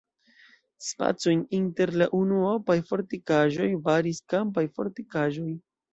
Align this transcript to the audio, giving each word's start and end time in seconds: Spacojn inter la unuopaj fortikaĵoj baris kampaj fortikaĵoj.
Spacojn 0.85 1.43
inter 1.57 1.93
la 2.03 2.07
unuopaj 2.21 2.77
fortikaĵoj 2.93 3.69
baris 3.91 4.23
kampaj 4.35 4.65
fortikaĵoj. 4.79 5.51